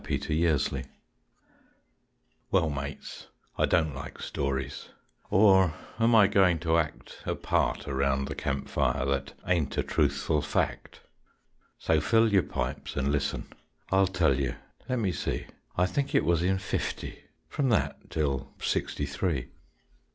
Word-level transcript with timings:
CALIFORNIA 0.03 0.57
JOE 0.57 0.81
Well, 2.49 2.71
mates, 2.71 3.27
I 3.55 3.67
don't 3.67 3.93
like 3.93 4.19
stories; 4.19 4.89
Or 5.29 5.75
am 5.99 6.15
I 6.15 6.25
going 6.25 6.57
to 6.61 6.79
act 6.79 7.21
A 7.27 7.35
part 7.35 7.87
around 7.87 8.25
the 8.25 8.33
campfire 8.33 9.05
That 9.05 9.33
ain't 9.45 9.77
a 9.77 9.83
truthful 9.83 10.41
fact? 10.41 11.01
So 11.77 12.01
fill 12.01 12.33
your 12.33 12.41
pipes 12.41 12.95
and 12.95 13.11
listen, 13.11 13.53
I'll 13.91 14.07
tell 14.07 14.39
you 14.39 14.55
let 14.89 14.97
me 14.97 15.11
see 15.11 15.45
I 15.77 15.85
think 15.85 16.15
it 16.15 16.25
was 16.25 16.41
in 16.41 16.57
fifty, 16.57 17.25
From 17.47 17.69
that 17.69 18.09
till 18.09 18.55
sixty 18.59 19.05
three. 19.05 19.49